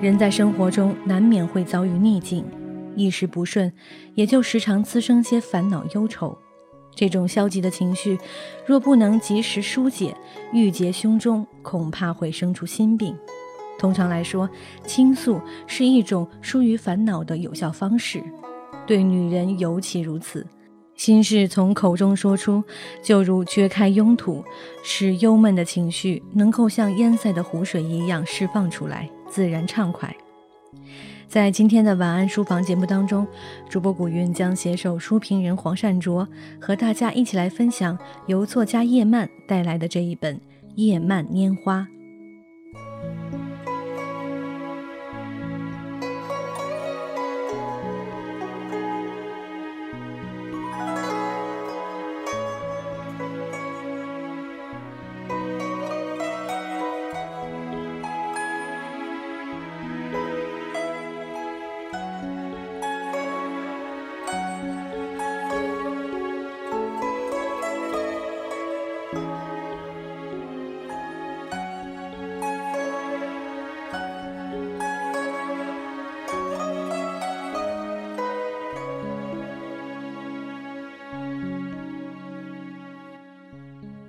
[0.00, 2.44] 人在生活中难免会遭遇逆境，
[2.94, 3.72] 一时不顺，
[4.14, 6.38] 也就时常滋生些烦恼忧愁。
[6.94, 8.18] 这种消极的情绪，
[8.64, 10.16] 若不能及时疏解，
[10.52, 13.16] 郁结胸中，恐怕会生出心病。
[13.78, 14.50] 通常来说，
[14.84, 18.22] 倾诉是一种疏于烦恼的有效方式，
[18.86, 20.46] 对女人尤其如此。
[20.96, 22.62] 心事从口中说出，
[23.00, 24.44] 就如掘开拥土，
[24.82, 29.08] 使忧闷的情绪能够像淹塞的湖水一样释放出来。
[29.30, 30.12] 自然畅快。
[31.28, 33.24] 在今天的晚安书房节目当中，
[33.68, 36.26] 主播古云将携手书评人黄善卓，
[36.58, 40.34] 和大家一起来分享由作家叶曼带来的这一本
[40.74, 41.86] 《叶曼拈花》。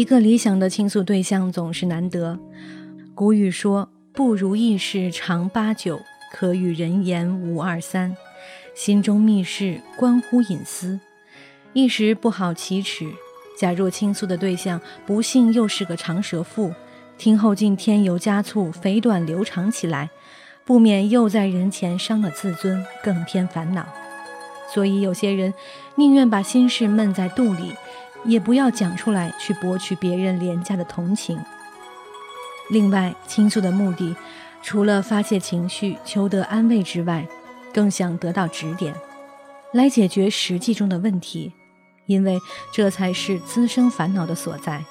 [0.00, 2.38] 一个理想的倾诉对象总是难得。
[3.14, 6.00] 古语说：“不如意事常八九，
[6.32, 8.16] 可与人言无二三。”
[8.74, 10.98] 心中密事关乎隐私，
[11.74, 13.04] 一时不好启齿。
[13.58, 16.72] 假若倾诉的对象不幸又是个长舌妇，
[17.18, 20.08] 听后竟添油加醋、肥短流长起来，
[20.64, 23.86] 不免又在人前伤了自尊，更添烦恼。
[24.72, 25.52] 所以有些人
[25.96, 27.74] 宁愿把心事闷在肚里。
[28.24, 31.38] 也不要讲出来去博取别人廉价的同情。
[32.70, 34.14] 另外，倾诉的目的，
[34.62, 37.26] 除了发泄情绪、求得安慰之外，
[37.72, 38.94] 更想得到指点，
[39.72, 41.52] 来解决实际中的问题，
[42.06, 42.38] 因为
[42.72, 44.84] 这才是滋生烦恼的所在。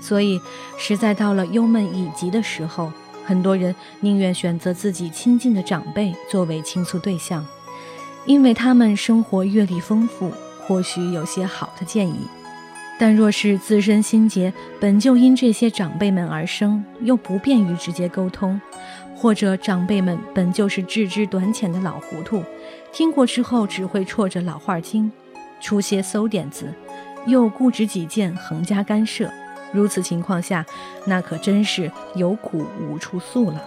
[0.00, 0.40] 所以，
[0.78, 2.92] 实在到了忧闷已极的时候，
[3.24, 7.44] 很多人宁愿选择自己亲近的长辈作为倾诉对象，
[8.24, 10.32] 因为他们生活阅历丰富，
[10.66, 12.26] 或许有些好的建议。
[12.98, 18.60] 但若是自身心结本就因这些长辈们而生，又不便于直接沟通，
[19.14, 22.42] 或者长辈们本就是智知短浅的老糊涂，
[22.92, 25.10] 听过之后只会戳着老话听，
[25.60, 26.74] 出些馊点子，
[27.26, 29.30] 又固执己见，横加干涉，
[29.72, 30.66] 如此情况下，
[31.06, 33.62] 那可真是有苦无处诉了。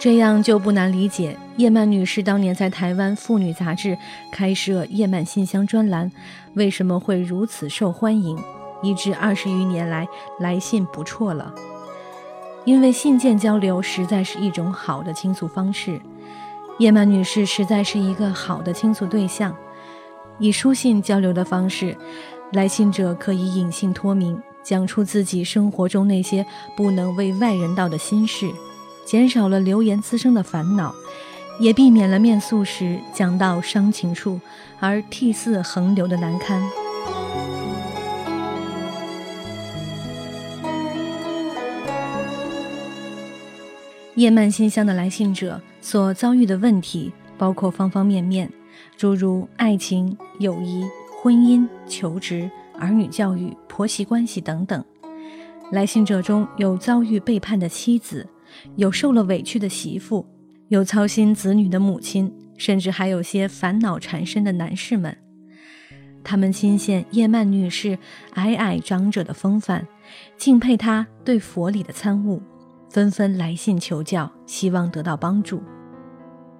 [0.00, 3.98] 这样就不难理解，叶曼女士当年在台湾妇女杂志
[4.32, 6.10] 开设“叶曼信箱”专栏，
[6.54, 8.42] 为什么会如此受欢迎，
[8.82, 10.08] 以致二十余年来
[10.38, 11.54] 来信不辍了。
[12.64, 16.00] 因为信件交流实在是一种好的倾诉方式，
[16.78, 19.54] 叶曼女士实在是一个好的倾诉对象。
[20.38, 21.94] 以书信交流的方式，
[22.52, 28.50] 来信者可以隐姓托名，讲出自己生活中那些不能为外人道的心事。
[29.10, 30.94] 减少了流言滋生的烦恼，
[31.58, 34.40] 也避免了面诉时讲到伤情处
[34.78, 36.62] 而涕泗横流的难堪。
[44.14, 48.48] 叶曼信箱的来信者所遭遇的问题包括方方面面，
[48.96, 50.84] 诸如爱情、友谊、
[51.20, 52.48] 婚姻、求职、
[52.78, 54.84] 儿女教育、婆媳关系等等。
[55.72, 58.24] 来信者中有遭遇背叛的妻子。
[58.76, 60.26] 有受了委屈的媳妇，
[60.68, 65.16] 有操心子女的母亲，甚至还有些烦恼缠身的男士们。
[66.22, 67.98] 他们钦羡叶曼女士
[68.34, 69.86] 矮矮长者的风范，
[70.36, 72.42] 敬佩她对佛理的参悟，
[72.90, 75.62] 纷纷来信求教，希望得到帮助。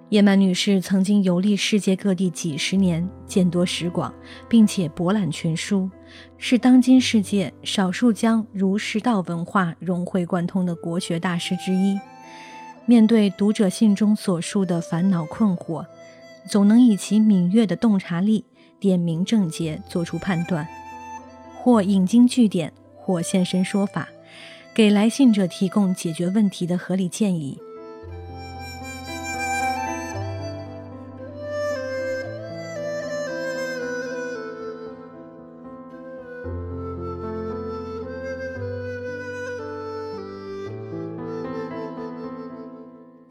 [0.09, 4.13] 叶曼女士曾经游历世界各地几十年，见多识广，
[4.49, 5.89] 并且博览群书，
[6.37, 11.99] 是当今世界少数将儒释道文化融会贯通的国学大师之一。
[12.85, 15.85] 面对读者信中所述的烦恼困惑，
[16.49, 18.43] 总能以其敏锐的洞察力
[18.79, 20.67] 点明症结，做出判断，
[21.57, 24.09] 或引经据典，或现身说法，
[24.73, 27.59] 给来信者提供解决问题的合理建议。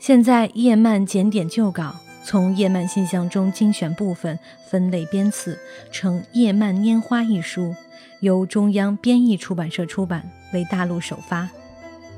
[0.00, 1.94] 现在叶曼检点旧稿，
[2.24, 5.58] 从叶曼信箱中精选部分，分类编次，
[5.92, 7.74] 成《叶曼拈花》一书，
[8.20, 11.50] 由中央编译出版社出版，为大陆首发。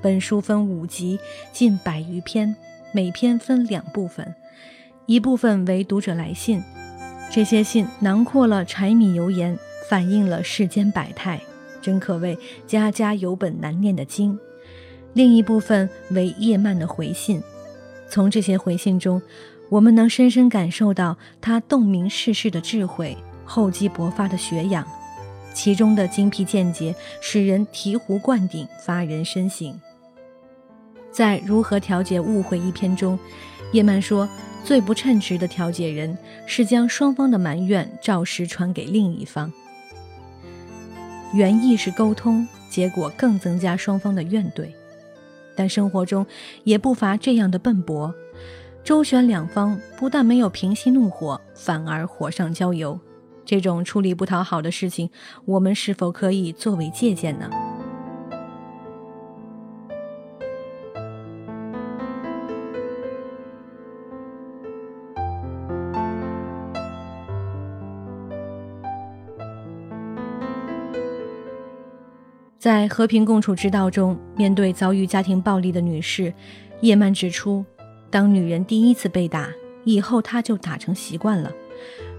[0.01, 1.19] 本书分五集，
[1.53, 2.55] 近百余篇，
[2.93, 4.33] 每篇分两部分，
[5.07, 6.63] 一部分为读者来信，
[7.33, 9.59] 这些信囊括了柴米油盐，
[9.91, 11.41] 反映了世间百态，
[11.83, 14.39] 真可谓家家有本难念的经；
[15.15, 17.43] 另一部分为叶曼的回信。
[18.13, 19.23] 从这些回信中，
[19.71, 24.87] 我们能深深感受到他洞明世事的智慧，厚积薄发的学养，
[25.55, 29.81] 其中的精辟见解使人醍醐灌顶，发人深省。
[31.11, 33.19] 在《如何调解误会》一篇中，
[33.73, 34.29] 叶曼说，
[34.63, 36.15] 最不称职的调解人
[36.47, 39.51] 是将双方的埋怨照实传给另一方，
[41.33, 44.67] 原意是沟通，结果更增加双方的怨怼。
[45.57, 46.27] 但生活中
[46.65, 48.15] 也不乏这样的笨拙，
[48.85, 52.99] 周旋两方不但没有平息怒火，反而火上浇油。
[53.45, 55.11] 这种出力不讨好的事情，
[55.45, 57.51] 我们是否可以作为借鉴呢？
[72.63, 76.33] 在《和平共处之道》中，面对遭遇家庭暴力的女士，
[76.81, 77.65] 叶曼指出，
[78.09, 79.49] 当女人第一次被打，
[79.83, 81.51] 以后她就打成习惯了。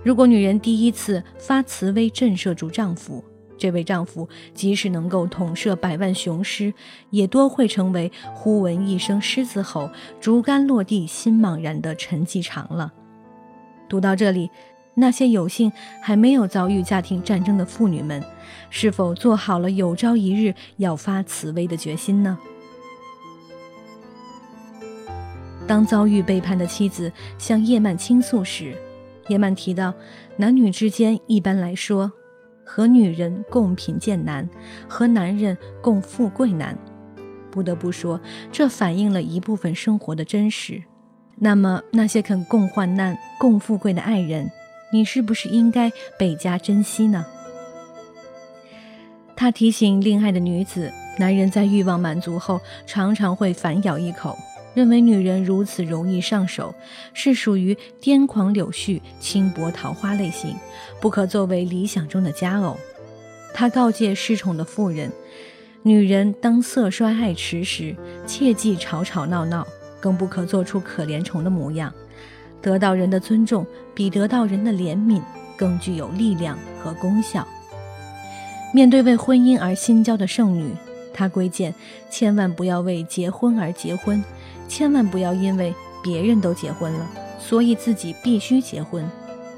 [0.04, 3.24] 如果女人第一次发慈威震慑住丈夫，
[3.58, 6.74] 这位丈夫即使能够统摄百万雄师，
[7.10, 9.90] 也多会成为忽闻一声狮子吼，
[10.20, 12.92] 竹竿落地心茫然的陈继常了。
[13.88, 14.50] 读到这里。
[14.96, 18.24] 那些有幸还没有遭遇家庭战争的妇女们，
[18.70, 22.38] 是否做好了有朝一日要发慈悲的决心呢？
[25.66, 28.76] 当遭遇背叛的妻子向叶曼倾诉时，
[29.30, 29.94] 叶曼提到，
[30.38, 32.12] 男女之间一般来说，
[32.66, 34.48] 和女人共贫贱难，
[34.88, 36.78] 和男人共富贵难。
[37.50, 38.20] 不得不说，
[38.52, 40.84] 这反映了一部分生活的真实。
[41.36, 44.52] 那么，那些肯共患难、共富贵的爱人？
[44.94, 47.26] 你是不是应该倍加珍惜呢？
[49.36, 54.38] 他提醒恋爱的女子，男人在欲望满足后，常常会反咬一口，
[54.76, 56.76] 认为女人如此容易上手，
[57.12, 60.56] 是属于癫狂柳絮、轻薄桃花类型，
[61.02, 62.78] 不可作为理想中的佳偶。
[63.52, 65.12] 他告诫失宠的妇人，
[65.82, 67.96] 女人当色衰爱弛时，
[68.28, 69.68] 切忌吵吵闹闹，
[70.00, 71.92] 更不可做出可怜虫的模样。
[72.64, 75.22] 得到人的尊重，比得到人的怜悯
[75.56, 77.46] 更具有力量和功效。
[78.74, 80.74] 面对为婚姻而心焦的剩女，
[81.14, 81.76] 他规谏：
[82.10, 84.24] 千万不要为结婚而结婚，
[84.68, 85.72] 千万不要因为
[86.02, 87.08] 别人都结婚了，
[87.38, 89.06] 所以自己必须结婚，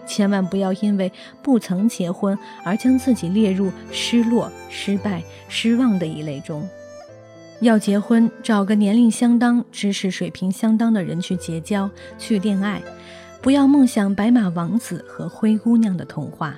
[0.06, 1.12] 千万不要因为
[1.42, 6.68] 不曾结婚而将自己列入失落、失败、失望的一类中。
[7.66, 12.80] 要结婚，找个年龄相当、知识水平相当的人去结交、去恋爱，
[13.42, 16.56] 不要梦想白马王子和灰姑娘的童话。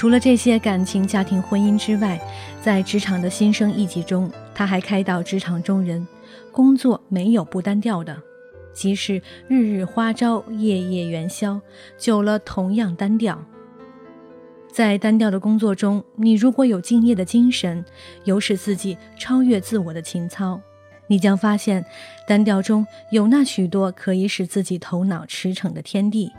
[0.00, 2.18] 除了这些感情、家庭、婚姻之外，
[2.62, 6.08] 在职场的新生一集中，他还开导职场中人：
[6.50, 8.16] 工作没有不单调的，
[8.72, 11.60] 即使日日花朝、夜夜元宵，
[11.98, 13.44] 久了同样单调。
[14.72, 17.84] 在单调的工作中，你如果有敬业的精神，
[18.24, 20.58] 有使自己超越自我的情操，
[21.08, 21.84] 你将发现，
[22.26, 26.32] 单调中有那许多可以使自己头脑驰骋的天地。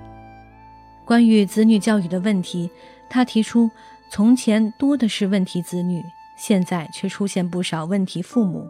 [1.06, 2.68] 关于子女教育的问题。
[3.13, 3.70] 他提出，
[4.10, 6.01] 从前多的是问题子女，
[6.38, 8.65] 现在却出现不少问题父母。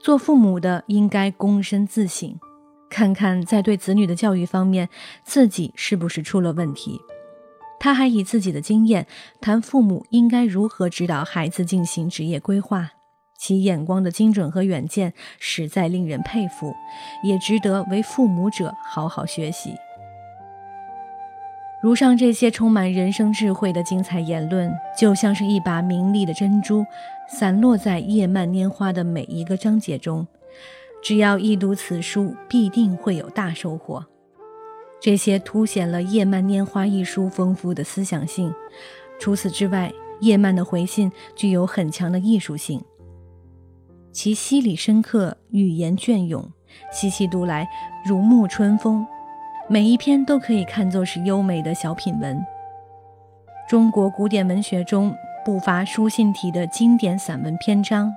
[0.00, 2.40] 做父母的应该躬身自省，
[2.88, 4.88] 看看在对子女的教育方面，
[5.24, 6.98] 自己是不是出了问题。
[7.78, 9.06] 他还以自己的经验
[9.42, 12.92] 谈父母应该如何指导孩子进行职业规划，
[13.36, 16.74] 其眼光的精准和远见实在令人佩服，
[17.22, 19.74] 也值得为父母者好好学习。
[21.84, 26.82] 如上这些充满人生智慧的精彩言论，就像是一把明丽的珍珠，
[27.28, 30.26] 散落在叶漫拈花的每一个章节中。
[31.02, 34.02] 只要一读此书，必定会有大收获。
[34.98, 38.50] 这些凸显了叶漫拈花一书丰富的思想性。
[39.20, 42.82] 除此之外，叶漫的回信具有很强的艺术性。
[44.10, 46.50] 其析理深刻，语言隽永，
[46.90, 47.68] 细细读来
[48.06, 49.06] 如沐春风。
[49.66, 52.38] 每一篇都可以看作是优美的小品文。
[53.66, 58.12] 中国古典文学中不乏书信体的经典散文篇章，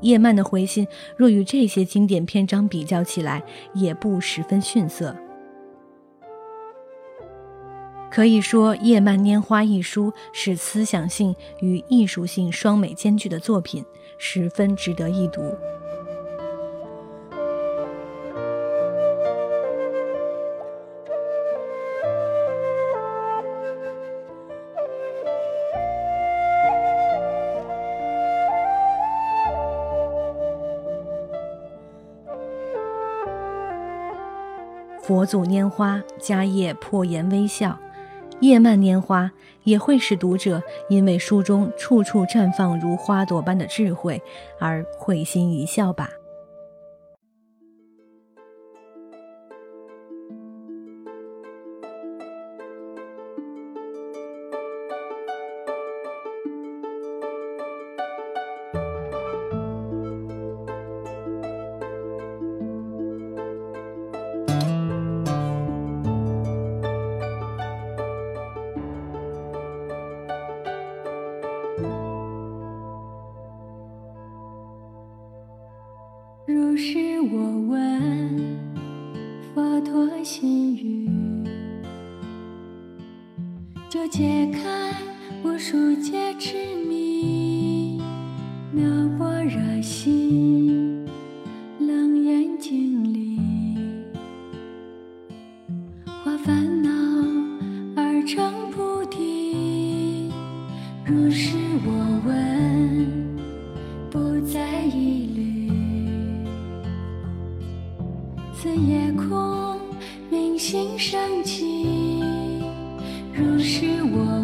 [0.00, 0.86] 叶曼的回信
[1.16, 3.40] 若与这些经典篇章比较起来，
[3.74, 5.14] 也不十分逊色。
[8.10, 13.84] 可以说，《叶曼拈花》一书是思想性与艺术性双美兼具的作品。
[14.20, 15.40] 十分值得一读。
[35.08, 37.78] 佛祖拈花，迦叶破颜微笑。
[38.40, 44.22] 叶曼拈花也会使读者因为书中处处绽放如花朵般的智慧
[44.58, 46.10] 而会心一笑吧。
[83.90, 84.92] 就解开
[85.42, 87.98] 无数劫痴迷，
[88.74, 91.06] 凉薄热心，
[91.78, 93.38] 冷眼睛里，
[96.22, 96.90] 化烦恼
[97.96, 100.30] 而成菩提。
[101.06, 103.38] 如是我闻，
[104.10, 105.72] 不再疑虑，
[108.52, 109.80] 此夜空
[110.28, 112.07] 明星升起。
[113.38, 114.37] 如是我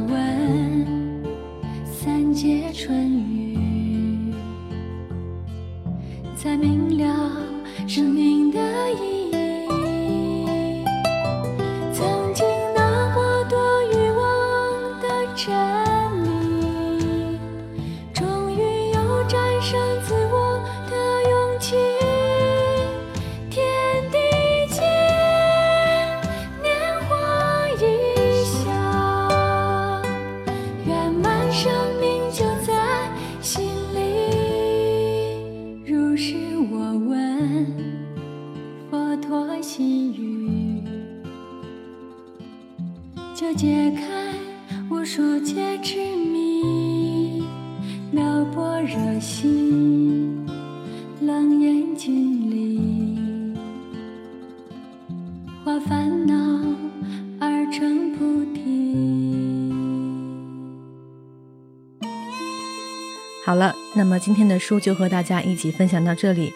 [63.55, 66.53] 好了，那么今天的书就和大家一起分享到这里。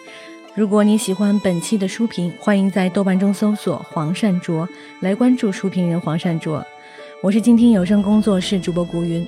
[0.53, 4.67] 如果你喜欢本期的书评，欢迎在豆瓣中搜索“黄善卓”
[4.99, 6.61] 来关注书评人黄善卓。
[7.23, 9.25] 我是静听有声工作室主播古云。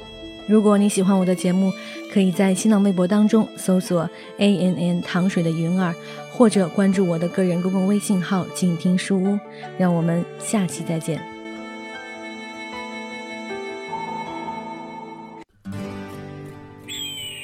[0.48, 1.72] 如果你喜欢我的节目，
[2.12, 4.02] 可以在新浪微博当中搜索
[4.40, 5.96] “a n n 糖水的云儿”，
[6.30, 9.40] 或者关注我的个人公共微信号“静听书屋”。
[9.80, 11.31] 让我们下期再见。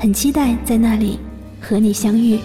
[0.00, 1.18] 很期待在那里
[1.60, 2.38] 和你相遇。